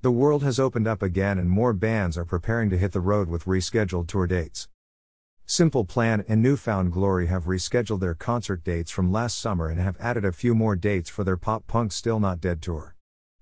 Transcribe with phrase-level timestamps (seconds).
[0.00, 3.28] The world has opened up again and more bands are preparing to hit the road
[3.28, 4.68] with rescheduled tour dates.
[5.44, 9.80] Simple Plan and New Found Glory have rescheduled their concert dates from last summer and
[9.80, 12.94] have added a few more dates for their pop punk Still Not Dead tour.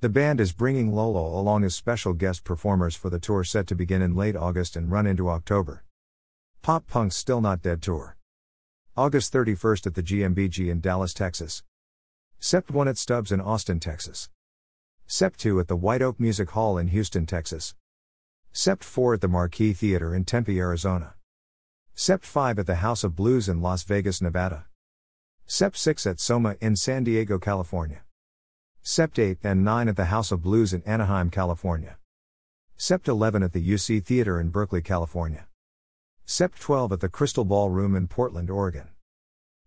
[0.00, 3.76] The band is bringing Lolo along as special guest performers for the tour set to
[3.76, 5.84] begin in late August and run into October.
[6.62, 8.16] Pop Punk's Still Not Dead tour.
[8.96, 11.62] August 31st at the GMBG in Dallas, Texas.
[12.40, 14.28] Sept 1 at Stubb's in Austin, Texas.
[15.10, 17.74] Sept 2 at the White Oak Music Hall in Houston, Texas.
[18.54, 21.14] Sept 4 at the Marquee Theater in Tempe, Arizona.
[21.96, 24.66] Sept 5 at the House of Blues in Las Vegas, Nevada.
[25.48, 28.04] Sept 6 at Soma in San Diego, California.
[28.84, 31.98] Sept 8 and 9 at the House of Blues in Anaheim, California.
[32.78, 35.48] Sept 11 at the UC Theater in Berkeley, California.
[36.24, 38.90] Sept 12 at the Crystal Ballroom in Portland, Oregon.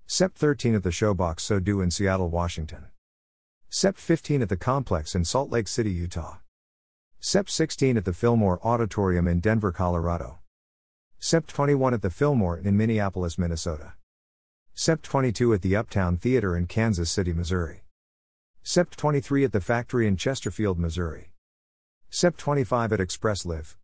[0.07, 2.85] Sept 13 at the Showbox SoDo in Seattle, Washington.
[3.73, 6.38] Sept 15 at the Complex in Salt Lake City, Utah.
[7.20, 10.38] Sept 16 at the Fillmore Auditorium in Denver, Colorado.
[11.20, 13.94] Sept 21 at the Fillmore in Minneapolis, Minnesota.
[14.76, 17.84] Sept 22 at the Uptown Theater in Kansas City, Missouri.
[18.63, 21.32] Sept 23 at the Factory in Chesterfield, Missouri.
[22.12, 23.76] Sept 25 at Express Live.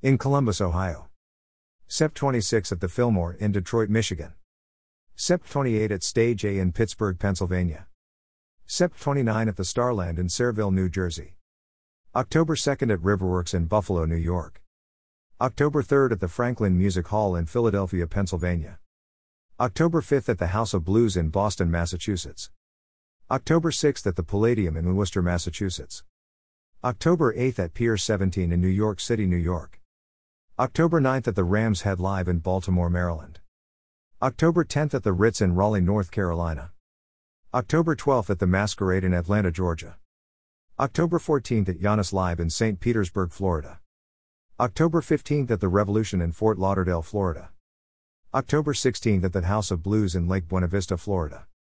[0.00, 1.10] In Columbus, Ohio.
[1.86, 4.32] Sept 26 at the Fillmore in Detroit, Michigan.
[5.18, 7.88] Sept 28 at Stage AE in Pittsburgh, Pennsylvania.
[8.66, 11.36] Sept 29 at the Starland in Sayreville, New Jersey.
[12.16, 14.62] October 2nd at Riverworks in Buffalo, New York.
[15.38, 18.78] October 3rd at the Franklin Music Hall in Philadelphia, Pennsylvania.
[19.60, 22.50] October 5th at the House of Blues in Boston, Massachusetts.
[23.30, 26.02] October 6th at the Palladium in Worcester, Massachusetts.
[26.82, 29.78] October 8th at Pier 17 in New York City, New York.
[30.58, 33.40] October 9th at the Rams Head Live in Baltimore, Maryland.
[34.22, 36.70] October 10th at the Ritz in Raleigh, North Carolina.
[37.54, 39.94] October 12th at the Masquerade in Atlanta, Georgia.
[40.80, 42.80] October 14th at Jannus Live in St.
[42.80, 43.78] Petersburg, Florida.
[44.58, 47.50] October 15th at the Revolution in Fort Lauderdale, Florida.
[48.34, 51.46] October 16th at the House of Blues in Lake Buena Vista, Florida.